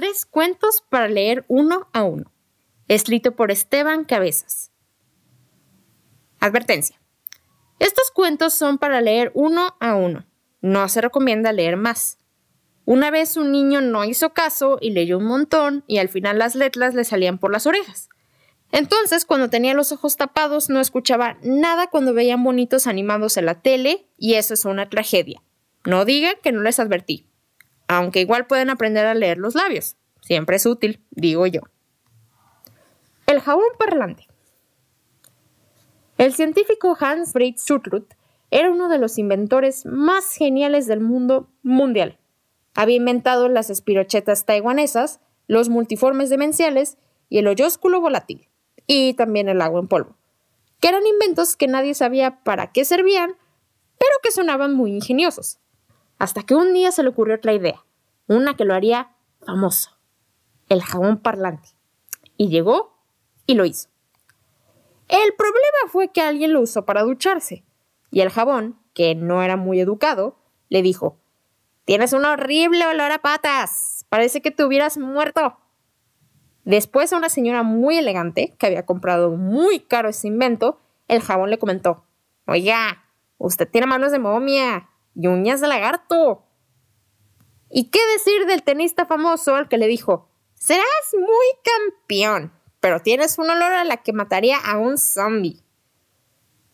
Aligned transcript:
tres 0.00 0.24
cuentos 0.24 0.82
para 0.88 1.08
leer 1.08 1.44
uno 1.46 1.90
a 1.92 2.04
uno. 2.04 2.32
Escrito 2.88 3.36
por 3.36 3.50
Esteban 3.50 4.04
Cabezas. 4.04 4.72
Advertencia. 6.38 6.98
Estos 7.78 8.10
cuentos 8.10 8.54
son 8.54 8.78
para 8.78 9.02
leer 9.02 9.30
uno 9.34 9.76
a 9.78 9.96
uno. 9.96 10.24
No 10.62 10.88
se 10.88 11.02
recomienda 11.02 11.52
leer 11.52 11.76
más. 11.76 12.16
Una 12.86 13.10
vez 13.10 13.36
un 13.36 13.52
niño 13.52 13.82
no 13.82 14.06
hizo 14.06 14.32
caso 14.32 14.78
y 14.80 14.92
leyó 14.92 15.18
un 15.18 15.26
montón 15.26 15.84
y 15.86 15.98
al 15.98 16.08
final 16.08 16.38
las 16.38 16.54
letras 16.54 16.94
le 16.94 17.04
salían 17.04 17.36
por 17.36 17.52
las 17.52 17.66
orejas. 17.66 18.08
Entonces, 18.72 19.26
cuando 19.26 19.50
tenía 19.50 19.74
los 19.74 19.92
ojos 19.92 20.16
tapados, 20.16 20.70
no 20.70 20.80
escuchaba 20.80 21.36
nada 21.42 21.88
cuando 21.88 22.14
veían 22.14 22.42
bonitos 22.42 22.86
animados 22.86 23.36
en 23.36 23.44
la 23.44 23.60
tele 23.60 24.06
y 24.16 24.36
eso 24.36 24.54
es 24.54 24.64
una 24.64 24.88
tragedia. 24.88 25.42
No 25.84 26.06
digan 26.06 26.36
que 26.42 26.52
no 26.52 26.62
les 26.62 26.80
advertí. 26.80 27.29
Aunque 27.92 28.20
igual 28.20 28.46
pueden 28.46 28.70
aprender 28.70 29.04
a 29.04 29.14
leer 29.14 29.38
los 29.38 29.56
labios. 29.56 29.96
Siempre 30.20 30.54
es 30.54 30.64
útil, 30.64 31.04
digo 31.10 31.44
yo. 31.48 31.62
El 33.26 33.40
jabón 33.40 33.64
parlante. 33.80 34.28
El 36.16 36.32
científico 36.32 36.96
Hans 37.00 37.32
Fritz 37.32 37.64
Schutrut 37.64 38.14
era 38.52 38.70
uno 38.70 38.88
de 38.88 38.98
los 38.98 39.18
inventores 39.18 39.86
más 39.86 40.32
geniales 40.34 40.86
del 40.86 41.00
mundo 41.00 41.48
mundial. 41.64 42.16
Había 42.76 42.94
inventado 42.94 43.48
las 43.48 43.70
espirochetas 43.70 44.46
taiwanesas, 44.46 45.18
los 45.48 45.68
multiformes 45.68 46.30
demenciales 46.30 46.96
y 47.28 47.38
el 47.38 47.48
hoyósculo 47.48 48.00
volátil, 48.00 48.48
y 48.86 49.14
también 49.14 49.48
el 49.48 49.60
agua 49.60 49.80
en 49.80 49.88
polvo, 49.88 50.16
que 50.78 50.90
eran 50.90 51.08
inventos 51.08 51.56
que 51.56 51.66
nadie 51.66 51.94
sabía 51.94 52.44
para 52.44 52.70
qué 52.70 52.84
servían, 52.84 53.32
pero 53.98 54.12
que 54.22 54.30
sonaban 54.30 54.74
muy 54.74 54.92
ingeniosos. 54.92 55.58
Hasta 56.20 56.42
que 56.42 56.54
un 56.54 56.74
día 56.74 56.92
se 56.92 57.02
le 57.02 57.08
ocurrió 57.08 57.36
otra 57.36 57.54
idea, 57.54 57.82
una 58.30 58.56
que 58.56 58.64
lo 58.64 58.74
haría 58.74 59.10
famoso, 59.44 59.98
el 60.68 60.82
jabón 60.82 61.18
parlante. 61.18 61.70
Y 62.36 62.48
llegó 62.48 62.96
y 63.44 63.54
lo 63.54 63.64
hizo. 63.64 63.88
El 65.08 65.34
problema 65.36 65.88
fue 65.88 66.12
que 66.12 66.20
alguien 66.20 66.52
lo 66.52 66.60
usó 66.60 66.86
para 66.86 67.02
ducharse, 67.02 67.64
y 68.12 68.20
el 68.20 68.30
jabón, 68.30 68.78
que 68.94 69.16
no 69.16 69.42
era 69.42 69.56
muy 69.56 69.80
educado, 69.80 70.38
le 70.68 70.80
dijo, 70.82 71.18
Tienes 71.84 72.12
un 72.12 72.24
horrible 72.24 72.86
olor 72.86 73.10
a 73.10 73.18
patas. 73.18 74.06
Parece 74.08 74.40
que 74.40 74.52
te 74.52 74.64
hubieras 74.64 74.96
muerto. 74.96 75.58
Después 76.64 77.12
a 77.12 77.16
una 77.16 77.30
señora 77.30 77.64
muy 77.64 77.98
elegante, 77.98 78.54
que 78.58 78.66
había 78.66 78.86
comprado 78.86 79.32
muy 79.32 79.80
caro 79.80 80.08
ese 80.08 80.28
invento, 80.28 80.80
el 81.08 81.20
jabón 81.20 81.50
le 81.50 81.58
comentó, 81.58 82.04
Oiga, 82.46 83.04
usted 83.38 83.68
tiene 83.68 83.88
manos 83.88 84.12
de 84.12 84.20
momia 84.20 84.88
y 85.16 85.26
uñas 85.26 85.60
de 85.60 85.66
lagarto. 85.66 86.44
¿Y 87.70 87.84
qué 87.84 88.00
decir 88.12 88.46
del 88.46 88.62
tenista 88.62 89.06
famoso 89.06 89.54
al 89.54 89.68
que 89.68 89.78
le 89.78 89.86
dijo, 89.86 90.28
serás 90.54 90.84
muy 91.12 91.46
campeón, 91.64 92.52
pero 92.80 93.00
tienes 93.00 93.38
un 93.38 93.48
olor 93.48 93.72
a 93.72 93.84
la 93.84 93.98
que 93.98 94.12
mataría 94.12 94.58
a 94.58 94.76
un 94.76 94.98
zombie? 94.98 95.62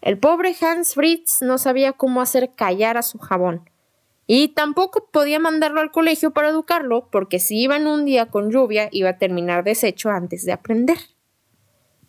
El 0.00 0.18
pobre 0.18 0.56
Hans 0.60 0.94
Fritz 0.94 1.42
no 1.42 1.58
sabía 1.58 1.92
cómo 1.92 2.22
hacer 2.22 2.54
callar 2.54 2.96
a 2.96 3.02
su 3.02 3.18
jabón 3.18 3.68
y 4.26 4.48
tampoco 4.48 5.08
podía 5.10 5.38
mandarlo 5.38 5.80
al 5.80 5.92
colegio 5.92 6.32
para 6.32 6.48
educarlo, 6.48 7.08
porque 7.10 7.38
si 7.38 7.60
iba 7.60 7.76
en 7.76 7.86
un 7.86 8.04
día 8.04 8.26
con 8.26 8.50
lluvia 8.50 8.88
iba 8.90 9.10
a 9.10 9.18
terminar 9.18 9.64
deshecho 9.64 10.10
antes 10.10 10.44
de 10.44 10.52
aprender. 10.52 10.98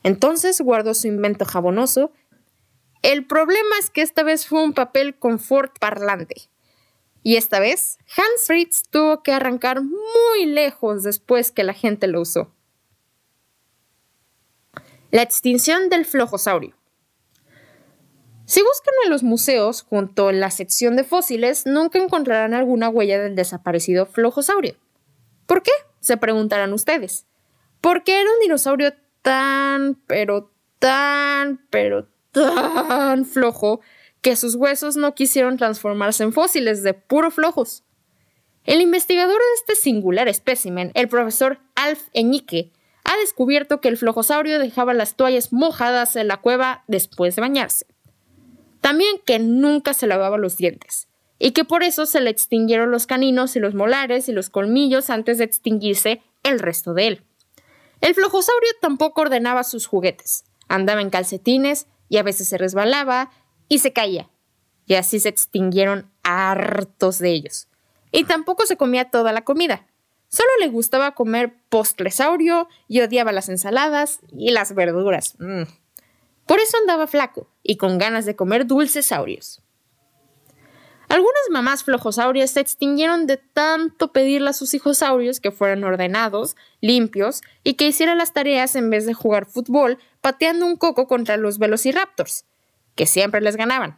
Entonces 0.03 0.61
guardó 0.61 0.93
su 0.93 1.07
invento 1.07 1.45
jabonoso. 1.45 2.11
El 3.03 3.27
problema 3.27 3.77
es 3.79 3.89
que 3.89 4.01
esta 4.01 4.23
vez 4.23 4.47
fue 4.47 4.63
un 4.63 4.73
papel 4.73 5.17
confort 5.19 5.77
parlante. 5.79 6.49
Y 7.27 7.35
esta 7.35 7.59
vez 7.59 7.97
Hans 8.15 8.45
Fritz 8.45 8.83
tuvo 8.89 9.21
que 9.21 9.33
arrancar 9.33 9.81
muy 9.81 10.45
lejos 10.45 11.03
después 11.03 11.51
que 11.51 11.65
la 11.65 11.73
gente 11.73 12.07
lo 12.07 12.21
usó. 12.21 12.53
La 15.11 15.23
extinción 15.23 15.89
del 15.89 16.05
flojosaurio. 16.05 16.73
Si 18.45 18.61
buscan 18.61 18.93
en 19.03 19.09
los 19.09 19.23
museos, 19.23 19.81
junto 19.81 20.29
a 20.29 20.31
la 20.31 20.51
sección 20.51 20.95
de 20.95 21.03
fósiles, 21.03 21.65
nunca 21.65 21.99
encontrarán 21.99 22.53
alguna 22.53 22.87
huella 22.87 23.21
del 23.21 23.35
desaparecido 23.35 24.05
flojosaurio. 24.05 24.77
¿Por 25.47 25.63
qué? 25.63 25.73
Se 25.99 26.15
preguntarán 26.15 26.71
ustedes. 26.71 27.25
Porque 27.81 28.21
era 28.21 28.31
un 28.31 28.39
dinosaurio 28.39 28.93
tan, 29.21 29.95
pero 30.07 30.53
tan, 30.79 31.59
pero 31.71 32.07
tan 32.31 33.25
flojo 33.25 33.81
que 34.27 34.35
sus 34.35 34.55
huesos 34.55 34.97
no 34.97 35.15
quisieron 35.15 35.55
transformarse 35.55 36.21
en 36.21 36.33
fósiles 36.33 36.83
de 36.83 36.93
puro 36.93 37.31
flojos. 37.31 37.85
El 38.65 38.81
investigador 38.81 39.37
de 39.37 39.53
este 39.55 39.75
singular 39.75 40.27
espécimen, 40.27 40.91
el 40.95 41.07
profesor 41.07 41.59
Alf 41.75 42.09
Eñique, 42.11 42.73
ha 43.05 43.15
descubierto 43.21 43.79
que 43.79 43.87
el 43.87 43.95
flojosaurio 43.95 44.59
dejaba 44.59 44.93
las 44.93 45.15
toallas 45.15 45.53
mojadas 45.53 46.17
en 46.17 46.27
la 46.27 46.41
cueva 46.41 46.83
después 46.87 47.37
de 47.37 47.41
bañarse. 47.41 47.85
También 48.81 49.15
que 49.25 49.39
nunca 49.39 49.93
se 49.93 50.07
lavaba 50.07 50.37
los 50.37 50.57
dientes 50.57 51.07
y 51.39 51.51
que 51.51 51.63
por 51.63 51.83
eso 51.83 52.05
se 52.05 52.19
le 52.19 52.29
extinguieron 52.29 52.91
los 52.91 53.07
caninos 53.07 53.55
y 53.55 53.61
los 53.61 53.75
molares 53.75 54.27
y 54.27 54.33
los 54.33 54.49
colmillos 54.49 55.09
antes 55.09 55.37
de 55.37 55.45
extinguirse 55.45 56.21
el 56.43 56.59
resto 56.59 56.93
de 56.93 57.07
él. 57.07 57.23
El 58.01 58.13
flojosaurio 58.13 58.71
tampoco 58.81 59.21
ordenaba 59.21 59.63
sus 59.63 59.87
juguetes, 59.87 60.43
andaba 60.67 60.99
en 60.99 61.11
calcetines 61.11 61.87
y 62.09 62.17
a 62.17 62.23
veces 62.23 62.49
se 62.49 62.57
resbalaba 62.57 63.31
y 63.67 63.79
se 63.79 63.93
caía, 63.93 64.29
y 64.85 64.95
así 64.95 65.19
se 65.19 65.29
extinguieron 65.29 66.11
hartos 66.23 67.19
de 67.19 67.31
ellos. 67.31 67.67
Y 68.11 68.23
tampoco 68.23 68.65
se 68.65 68.77
comía 68.77 69.09
toda 69.09 69.31
la 69.31 69.43
comida, 69.43 69.87
solo 70.27 70.49
le 70.59 70.67
gustaba 70.67 71.15
comer 71.15 71.53
postlesaurio 71.69 72.67
y 72.87 73.01
odiaba 73.01 73.31
las 73.31 73.49
ensaladas 73.49 74.19
y 74.31 74.51
las 74.51 74.73
verduras. 74.73 75.35
Mm. 75.39 75.63
Por 76.45 76.59
eso 76.59 76.77
andaba 76.77 77.07
flaco 77.07 77.49
y 77.61 77.77
con 77.77 77.97
ganas 77.97 78.25
de 78.25 78.35
comer 78.35 78.65
dulces 78.65 79.07
saurios. 79.07 79.61
Algunas 81.09 81.43
mamás 81.51 81.83
flojosaurias 81.83 82.51
se 82.51 82.59
extinguieron 82.59 83.27
de 83.27 83.37
tanto 83.37 84.11
pedirle 84.11 84.49
a 84.49 84.53
sus 84.53 84.73
hijos 84.73 84.97
saurios 84.97 85.39
que 85.39 85.51
fueran 85.51 85.85
ordenados, 85.85 86.57
limpios 86.81 87.41
y 87.63 87.75
que 87.75 87.87
hicieran 87.87 88.17
las 88.17 88.33
tareas 88.33 88.75
en 88.75 88.89
vez 88.89 89.05
de 89.05 89.13
jugar 89.13 89.45
fútbol 89.45 89.99
pateando 90.19 90.65
un 90.65 90.75
coco 90.75 91.07
contra 91.07 91.37
los 91.37 91.59
velociraptors, 91.59 92.45
que 92.97 93.05
siempre 93.05 93.39
les 93.39 93.55
ganaban. 93.55 93.97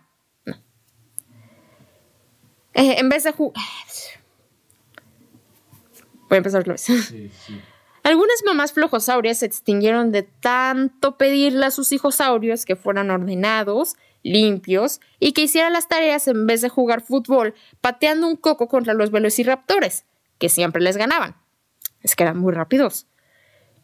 Eh, 2.75 2.99
en 2.99 3.09
vez 3.09 3.23
de 3.23 3.31
jugar... 3.31 3.63
Voy 6.29 6.35
a 6.35 6.37
empezar 6.37 6.61
otra 6.61 6.73
vez. 6.73 6.81
Sí, 6.81 7.01
sí. 7.01 7.59
Algunas 8.03 8.43
mamás 8.45 8.71
flojosaurias 8.73 9.39
se 9.39 9.47
extinguieron 9.47 10.11
de 10.11 10.23
tanto 10.23 11.17
pedirle 11.17 11.65
a 11.65 11.71
sus 11.71 11.91
hijos 11.91 12.15
saurios 12.15 12.65
que 12.65 12.75
fueran 12.75 13.09
ordenados, 13.09 13.95
limpios 14.21 15.01
y 15.19 15.31
que 15.33 15.41
hicieran 15.41 15.73
las 15.73 15.87
tareas 15.87 16.27
en 16.27 16.45
vez 16.45 16.61
de 16.61 16.69
jugar 16.69 17.01
fútbol 17.01 17.55
pateando 17.81 18.27
un 18.27 18.35
coco 18.35 18.67
contra 18.67 18.93
los 18.93 19.11
velociraptores, 19.11 20.05
que 20.37 20.49
siempre 20.49 20.81
les 20.81 20.97
ganaban. 20.97 21.35
Es 22.01 22.16
que 22.16 22.23
eran 22.23 22.37
muy 22.37 22.53
rápidos. 22.53 23.07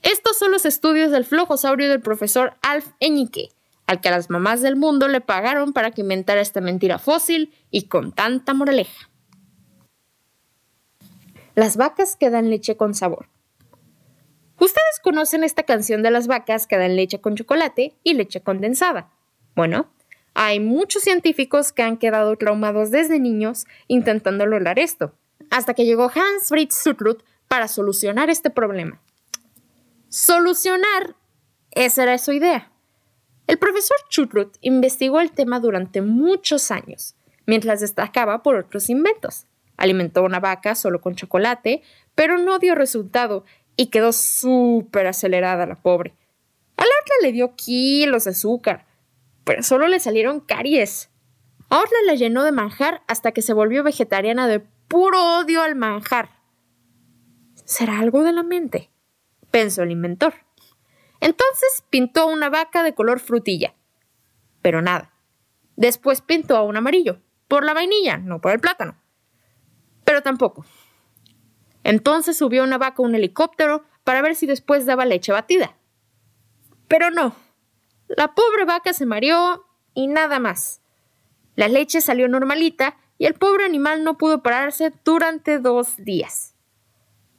Estos 0.01 0.37
son 0.37 0.51
los 0.51 0.65
estudios 0.65 1.11
del 1.11 1.25
flojosaurio 1.25 1.89
del 1.89 2.01
profesor 2.01 2.55
Alf 2.61 2.87
Eñique, 2.99 3.49
al 3.87 4.01
que 4.01 4.09
las 4.09 4.29
mamás 4.29 4.61
del 4.61 4.75
mundo 4.75 5.07
le 5.07 5.21
pagaron 5.21 5.73
para 5.73 5.91
que 5.91 6.01
inventara 6.01 6.41
esta 6.41 6.61
mentira 6.61 6.99
fósil 6.99 7.53
y 7.71 7.87
con 7.87 8.11
tanta 8.11 8.53
moraleja. 8.53 9.09
Las 11.53 11.77
vacas 11.77 12.15
que 12.15 12.29
dan 12.29 12.49
leche 12.49 12.75
con 12.75 12.93
sabor. 12.93 13.29
Ustedes 14.59 14.99
conocen 15.03 15.43
esta 15.43 15.63
canción 15.63 16.01
de 16.01 16.11
las 16.11 16.27
vacas 16.27 16.67
que 16.67 16.77
dan 16.77 16.95
leche 16.95 17.19
con 17.19 17.35
chocolate 17.35 17.95
y 18.03 18.13
leche 18.13 18.41
condensada. 18.41 19.11
Bueno, 19.55 19.89
hay 20.33 20.59
muchos 20.59 21.03
científicos 21.03 21.71
que 21.71 21.83
han 21.83 21.97
quedado 21.97 22.35
traumados 22.37 22.91
desde 22.91 23.19
niños 23.19 23.65
intentando 23.87 24.45
lograr 24.45 24.79
esto, 24.79 25.13
hasta 25.49 25.73
que 25.73 25.85
llegó 25.85 26.11
Hans 26.13 26.49
Fritz 26.49 26.81
Schutrut 26.81 27.23
para 27.47 27.67
solucionar 27.67 28.29
este 28.29 28.49
problema. 28.49 29.01
Solucionar, 30.09 31.15
esa 31.71 32.03
era 32.03 32.17
su 32.17 32.33
idea. 32.33 32.71
El 33.47 33.59
profesor 33.59 33.97
Schutrut 34.09 34.57
investigó 34.61 35.19
el 35.19 35.31
tema 35.31 35.59
durante 35.59 36.01
muchos 36.01 36.71
años, 36.71 37.15
mientras 37.45 37.79
destacaba 37.79 38.41
por 38.41 38.55
otros 38.55 38.89
inventos. 38.89 39.45
Alimentó 39.77 40.23
una 40.23 40.39
vaca 40.39 40.73
solo 40.73 41.01
con 41.01 41.15
chocolate, 41.15 41.83
pero 42.15 42.37
no 42.37 42.59
dio 42.59 42.75
resultado 42.75 43.45
y 43.75 43.87
quedó 43.87 44.13
súper 44.13 45.07
acelerada 45.07 45.65
la 45.65 45.75
pobre. 45.75 46.15
A 46.77 46.83
la 46.83 46.91
otra 47.03 47.15
le 47.21 47.31
dio 47.31 47.55
kilos 47.55 48.23
de 48.23 48.31
azúcar, 48.31 48.85
pero 49.43 49.63
solo 49.63 49.87
le 49.87 49.99
salieron 49.99 50.39
caries. 50.39 51.09
A 51.69 51.79
otra 51.79 51.97
la 52.05 52.15
llenó 52.15 52.43
de 52.43 52.51
manjar 52.51 53.03
hasta 53.07 53.31
que 53.31 53.41
se 53.41 53.53
volvió 53.53 53.83
vegetariana 53.83 54.47
de 54.47 54.59
puro 54.59 55.39
odio 55.39 55.61
al 55.61 55.75
manjar. 55.75 56.29
¿Será 57.65 57.99
algo 57.99 58.23
de 58.23 58.33
la 58.33 58.43
mente? 58.43 58.91
pensó 59.51 59.83
el 59.83 59.91
inventor. 59.91 60.33
Entonces 61.25 61.83
pintó 61.89 62.27
una 62.27 62.51
vaca 62.51 62.83
de 62.83 62.93
color 62.93 63.19
frutilla. 63.19 63.73
Pero 64.61 64.83
nada. 64.83 65.11
Después 65.75 66.21
pintó 66.21 66.55
a 66.55 66.61
un 66.61 66.77
amarillo, 66.77 67.19
por 67.47 67.65
la 67.65 67.73
vainilla, 67.73 68.17
no 68.17 68.41
por 68.41 68.51
el 68.51 68.59
plátano. 68.59 69.01
Pero 70.03 70.21
tampoco. 70.21 70.67
Entonces 71.83 72.37
subió 72.37 72.63
una 72.63 72.77
vaca 72.77 72.97
a 72.99 73.05
un 73.07 73.15
helicóptero 73.15 73.85
para 74.03 74.21
ver 74.21 74.35
si 74.35 74.45
después 74.45 74.85
daba 74.85 75.03
leche 75.05 75.31
batida. 75.31 75.75
Pero 76.87 77.09
no. 77.09 77.35
La 78.07 78.35
pobre 78.35 78.65
vaca 78.65 78.93
se 78.93 79.07
mareó 79.07 79.65
y 79.95 80.05
nada 80.05 80.37
más. 80.37 80.83
La 81.55 81.67
leche 81.67 82.01
salió 82.01 82.27
normalita 82.27 82.97
y 83.17 83.25
el 83.25 83.33
pobre 83.33 83.65
animal 83.65 84.03
no 84.03 84.19
pudo 84.19 84.43
pararse 84.43 84.93
durante 85.03 85.57
dos 85.57 85.97
días. 85.97 86.53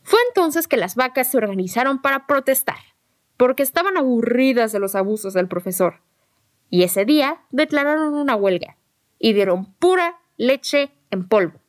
Fue 0.02 0.18
entonces 0.26 0.66
que 0.66 0.76
las 0.76 0.96
vacas 0.96 1.30
se 1.30 1.36
organizaron 1.36 2.02
para 2.02 2.26
protestar, 2.26 2.78
porque 3.36 3.62
estaban 3.62 3.96
aburridas 3.96 4.72
de 4.72 4.78
los 4.78 4.94
abusos 4.94 5.34
del 5.34 5.48
profesor. 5.48 6.00
Y 6.70 6.82
ese 6.82 7.04
día 7.04 7.42
declararon 7.50 8.14
una 8.14 8.36
huelga 8.36 8.76
y 9.18 9.32
dieron 9.32 9.74
pura 9.74 10.18
leche 10.36 10.90
en 11.10 11.28
polvo. 11.28 11.60